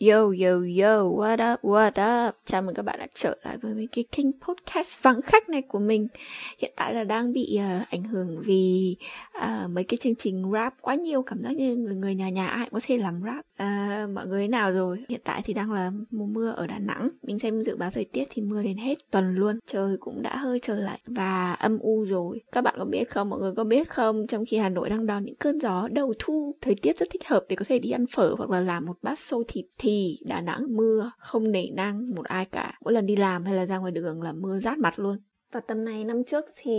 [0.00, 2.34] Yo yo yo, what up, what up?
[2.46, 5.78] Chào mừng các bạn đã trở lại với cái kênh podcast vắng khách này của
[5.78, 6.08] mình.
[6.58, 8.96] Hiện tại là đang bị uh, ảnh hưởng vì
[9.38, 12.46] uh, mấy cái chương trình rap quá nhiều, cảm giác như người người nhà nhà
[12.46, 13.44] ai cũng có thể làm rap.
[13.62, 15.04] Uh, mọi người nào rồi?
[15.08, 17.08] Hiện tại thì đang là mùa mưa ở Đà Nẵng.
[17.22, 19.58] Mình xem dự báo thời tiết thì mưa đến hết tuần luôn.
[19.66, 22.40] Trời cũng đã hơi trở lại và âm u rồi.
[22.52, 23.30] Các bạn có biết không?
[23.30, 24.26] Mọi người có biết không?
[24.26, 27.28] Trong khi Hà Nội đang đón những cơn gió đầu thu, thời tiết rất thích
[27.28, 30.18] hợp để có thể đi ăn phở hoặc là làm một bát xôi thịt thì
[30.24, 32.78] Đà Nẵng mưa, không nể nang một ai cả.
[32.80, 35.18] Mỗi lần đi làm hay là ra ngoài đường là mưa rát mặt luôn.
[35.52, 36.72] Và tầm này năm trước thì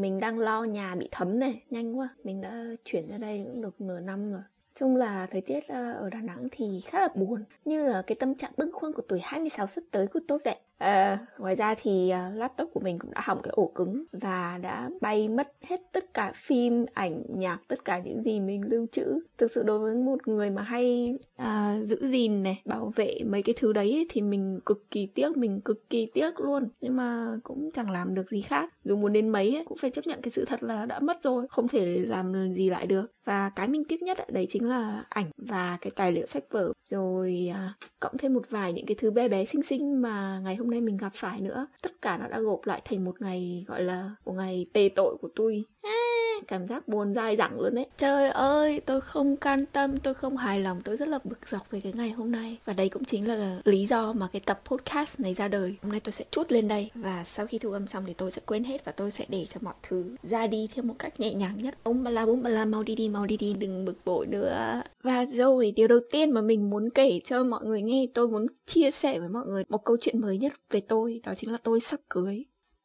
[0.00, 2.08] mình đang lo nhà bị thấm này, nhanh quá.
[2.24, 4.40] Mình đã chuyển ra đây cũng được nửa năm rồi.
[4.74, 7.44] Chung là thời tiết ờ, ở Đà Nẵng thì khá là buồn.
[7.64, 10.56] Như là cái tâm trạng bâng khuâng của tuổi 26 sắp tới của tôi vậy
[10.78, 14.58] À, ngoài ra thì uh, laptop của mình cũng đã hỏng cái ổ cứng và
[14.62, 18.86] đã bay mất hết tất cả phim, ảnh, nhạc, tất cả những gì mình lưu
[18.92, 19.20] trữ.
[19.38, 23.42] Thực sự đối với một người mà hay uh, giữ gìn này, bảo vệ mấy
[23.42, 26.68] cái thứ đấy ấy, thì mình cực kỳ tiếc, mình cực kỳ tiếc luôn.
[26.80, 28.70] Nhưng mà cũng chẳng làm được gì khác.
[28.84, 31.22] Dù muốn đến mấy ấy, cũng phải chấp nhận cái sự thật là đã mất
[31.22, 33.06] rồi, không thể làm gì lại được.
[33.24, 36.44] Và cái mình tiếc nhất ấy, đấy chính là ảnh và cái tài liệu sách
[36.50, 36.72] vở.
[36.90, 40.56] Rồi uh, cộng thêm một vài những cái thứ bé bé xinh xinh mà ngày
[40.56, 41.66] hôm nay mình gặp phải nữa.
[41.82, 45.16] Tất cả nó đã gộp lại thành một ngày, gọi là, một ngày tề tội
[45.20, 45.64] của tôi.
[45.82, 46.03] À,
[46.44, 50.36] cảm giác buồn dai dẳng luôn đấy trời ơi, tôi không can tâm, tôi không
[50.36, 52.56] hài lòng, tôi rất là bực dọc về cái ngày hôm nay.
[52.64, 55.76] Và đây cũng chính là lý do mà cái tập podcast này ra đời.
[55.82, 58.30] Hôm nay tôi sẽ chút lên đây và sau khi thu âm xong thì tôi
[58.30, 61.20] sẽ quên hết và tôi sẽ để cho mọi thứ ra đi theo một cách
[61.20, 61.74] nhẹ nhàng nhất.
[61.82, 64.26] Ông bà la bông bà la, mau đi đi, mau đi đi, đừng bực bội
[64.26, 64.82] nữa.
[65.02, 68.46] Và rồi, điều đầu tiên mà mình muốn kể cho mọi người nghe, tôi muốn
[68.66, 71.58] chia sẻ với mọi người một câu chuyện mới nhất về tôi, đó chính là
[71.62, 72.44] tôi sắp cưới.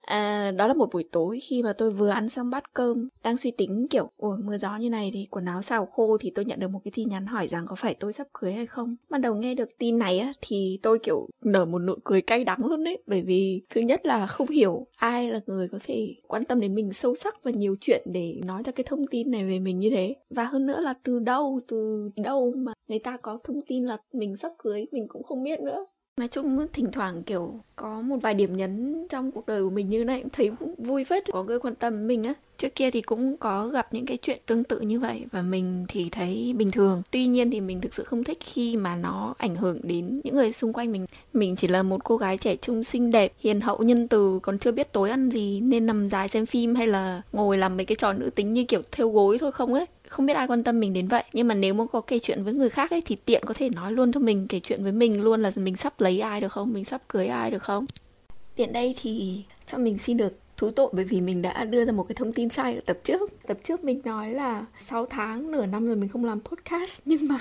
[0.09, 3.09] À, đó là một buổi tối khi mà tôi vừa ăn xong bát cơm.
[3.23, 6.31] Đang suy tính kiểu ủa mưa gió như này thì quần áo xào khô thì
[6.35, 8.65] tôi nhận được một cái tin nhắn hỏi rằng có phải tôi sắp cưới hay
[8.65, 8.95] không?
[9.09, 12.43] Ban đầu nghe được tin này á thì tôi kiểu nở một nụ cười cay
[12.43, 12.98] đắng luôn đấy.
[13.08, 16.75] Bởi vì thứ nhất là không hiểu ai là người có thể quan tâm đến
[16.75, 19.80] mình sâu sắc và nhiều chuyện để nói ra cái thông tin này về mình
[19.80, 20.15] như thế.
[20.30, 23.98] Và hơn nữa là từ đâu từ đâu mà người ta có thông tin là
[24.14, 25.86] mình sắp cưới mình cũng không biết nữa
[26.19, 29.89] nói chung thỉnh thoảng, kiểu, có một vài điểm nhấn trong cuộc đời của mình
[29.89, 32.33] như này cũng thấy vui phết, có người quan tâm mình á.
[32.57, 35.85] Trước kia thì cũng có gặp những cái chuyện tương tự như vậy và mình
[35.87, 37.02] thì thấy bình thường.
[37.11, 40.35] Tuy nhiên thì mình thực sự không thích khi mà nó ảnh hưởng đến những
[40.35, 41.05] người xung quanh mình.
[41.33, 44.59] Mình chỉ là một cô gái trẻ trung xinh đẹp, hiền hậu nhân từ, còn
[44.59, 47.86] chưa biết tối ăn gì, nên nằm dài xem phim hay là ngồi làm mấy
[47.86, 50.64] cái trò nữ tính như kiểu theo gối thôi không ấy không biết ai quan
[50.64, 51.23] tâm mình đến vậy.
[51.33, 53.70] Nhưng mà nếu muốn có kể chuyện với người khác ấy, thì tiện có thể
[53.70, 56.52] nói luôn cho mình, kể chuyện với mình luôn là mình sắp lấy ai được
[56.52, 56.73] không?
[56.73, 57.86] Mình sắp cưới ai được không?
[58.55, 61.92] Tiện đây thì cho mình xin được thú tội bởi vì mình đã đưa ra
[61.92, 63.31] một cái thông tin sai ở tập trước.
[63.47, 67.02] Tập trước mình nói là 6 tháng, nửa năm rồi mình không làm podcast.
[67.05, 67.37] Nhưng mà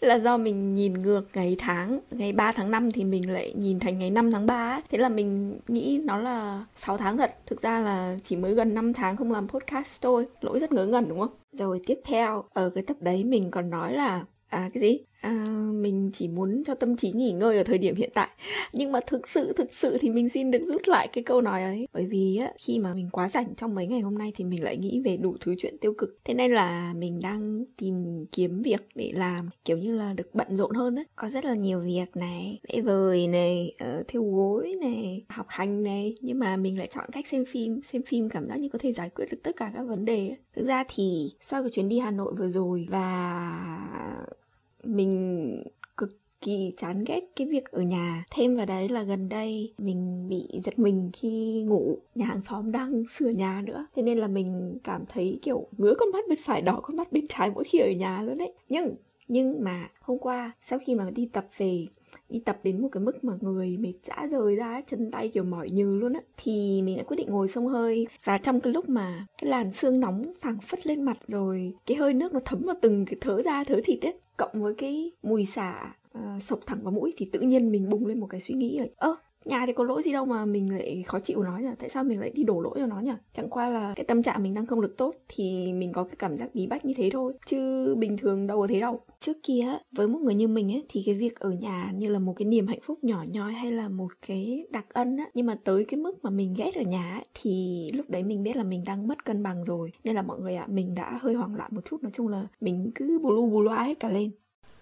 [0.00, 3.80] là do mình nhìn ngược ngày tháng, ngày 3 tháng 5 thì mình lại nhìn
[3.80, 4.82] thành ngày 5 tháng 3 ấy.
[4.90, 7.36] thế là mình nghĩ nó là 6 tháng thật.
[7.46, 10.26] Thực ra là chỉ mới gần 5 tháng không làm podcast thôi.
[10.40, 11.32] Lỗi rất ngớ ngẩn, đúng không?
[11.52, 14.98] Rồi tiếp theo, ở cái tập đấy mình còn nói là à cái gì?
[15.20, 18.28] À, mình chỉ muốn cho tâm trí nghỉ ngơi ở thời điểm hiện tại.
[18.72, 21.62] Nhưng mà thực sự thực sự thì mình xin được rút lại cái câu nói
[21.62, 21.88] ấy.
[21.92, 24.64] Bởi vì á, khi mà mình quá rảnh trong mấy ngày hôm nay thì mình
[24.64, 26.18] lại nghĩ về đủ thứ chuyện tiêu cực.
[26.24, 30.56] Thế nên là mình đang tìm kiếm việc để làm kiểu như là được bận
[30.56, 31.02] rộn hơn á.
[31.16, 35.46] Có rất là nhiều việc này vẽ vời này ờ, uh, thêu gối này học
[35.48, 36.16] hành này.
[36.20, 38.92] Nhưng mà mình lại chọn cách xem phim xem phim cảm giác như có thể
[38.92, 41.98] giải quyết được tất cả các vấn đề thực ra thì sau cái chuyến đi
[41.98, 43.79] hà nội vừa rồi và
[45.00, 45.62] mình
[45.96, 48.24] cực kỳ chán ghét cái việc ở nhà.
[48.30, 51.98] Thêm vào đấy là gần đây mình bị giật mình khi ngủ.
[52.14, 53.86] Nhà hàng xóm đang sửa nhà nữa.
[53.96, 57.12] Thế nên là mình cảm thấy kiểu ngứa con mắt bên phải, đỏ con mắt
[57.12, 58.94] bên trái mỗi khi ở nhà luôn đấy nhưng
[59.28, 61.86] nhưng mà hôm qua, sau khi mà đi tập về
[62.28, 65.44] đi tập đến một cái mức mà người mệt dã rời ra chân tay kiểu
[65.44, 68.06] mỏi nhừ luôn á thì mình đã quyết định ngồi xông hơi.
[68.24, 71.96] Và trong cái lúc mà cái làn xương nóng phảng phất lên mặt rồi cái
[71.96, 75.12] hơi nước nó thấm vào từng cái thớ da thớ thịt ấy cộng với cái
[75.22, 78.40] mùi xả uh, sộc thẳng vào mũi thì tự nhiên mình bùng lên một cái
[78.40, 81.42] suy nghĩ rồi ơ nhà thì có lỗi gì đâu mà mình lại khó chịu
[81.42, 81.68] nó nhỉ?
[81.78, 83.12] Tại sao mình lại đi đổ lỗi cho nó nhỉ?
[83.34, 86.16] Chẳng qua là cái tâm trạng mình đang không được tốt thì mình có cái
[86.18, 87.32] cảm giác bí bách như thế thôi.
[87.46, 89.00] Chứ bình thường đâu có thế đâu.
[89.20, 92.18] Trước kia với một người như mình ấy thì cái việc ở nhà như là
[92.18, 95.46] một cái niềm hạnh phúc nhỏ nhoi hay là một cái đặc ân á nhưng
[95.46, 98.56] mà tới cái mức mà mình ghét ở nhà ấy, thì lúc đấy mình biết
[98.56, 99.92] là mình đang mất cân bằng rồi.
[100.04, 102.02] Nên là mọi người ạ à, mình đã hơi hoảng loạn một chút.
[102.02, 104.30] Nói chung là mình cứ bù lu bù loa hết cả lên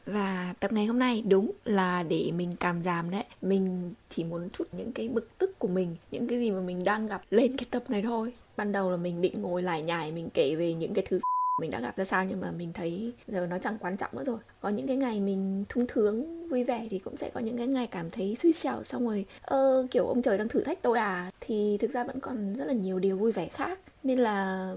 [0.09, 3.25] và tập ngày hôm nay đúng là để mình cảm giảm đấy.
[3.43, 6.85] Mình chỉ muốn chút những cái bực tức của mình, Những cái gì mà mình
[6.85, 8.33] đang gặp lên cái tập này thôi.
[8.57, 11.21] Ban đầu là mình định ngồi lại nhải mình kể về những cái thứ
[11.61, 14.25] mình đã gặp ra sao, nhưng mà mình thấy giờ nó chẳng quan trọng nữa
[14.25, 14.39] rồi.
[14.61, 17.67] Có những cái ngày mình thung thướng, vui vẻ thì cũng sẽ có những cái
[17.67, 20.99] ngày cảm thấy suy xẻo, xong rồi, ơ, kiểu ông trời đang thử thách tôi
[20.99, 21.31] à?
[21.41, 23.79] Thì thực ra vẫn còn rất là nhiều điều vui vẻ khác.
[24.03, 24.69] Nên là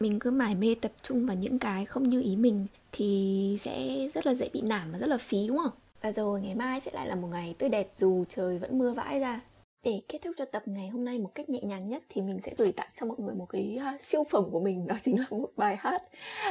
[0.00, 2.66] mình cứ mải mê tập trung vào những cái không như ý mình
[2.98, 5.72] thì sẽ rất là dễ bị nản và rất là phí, đúng không?
[6.02, 8.92] Và rồi ngày mai sẽ lại là một ngày tươi đẹp dù trời vẫn mưa
[8.92, 9.40] vãi ra.
[9.84, 12.40] Để kết thúc cho tập ngày hôm nay một cách nhẹ nhàng nhất thì mình
[12.42, 15.18] sẽ gửi tặng cho mọi người một cái à, siêu phẩm của mình, đó chính
[15.18, 16.02] là một bài hát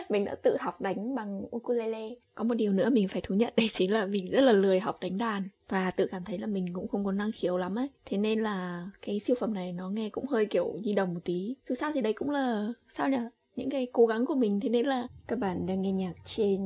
[0.09, 2.09] mình đã tự học đánh bằng ukulele.
[2.35, 4.79] Có một điều nữa mình phải thú nhận đấy chính là mình rất là lười
[4.79, 7.75] học đánh đàn và tự cảm thấy là mình cũng không có năng khiếu lắm
[7.75, 7.89] ấy.
[8.05, 11.19] Thế nên là cái siêu phẩm này nó nghe cũng hơi kiểu nhi đồng một
[11.23, 11.55] tí.
[11.69, 13.17] Dù sao thì đây cũng là, sao nhỉ
[13.57, 14.59] những cái cố gắng của mình.
[14.59, 16.59] Thế nên là các bạn đang nghe nhạc trên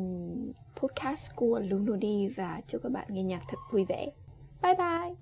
[0.75, 4.11] podcast của Luno đi và chúc các bạn nghe nhạc thật vui vẻ.
[4.61, 5.15] Bye bye.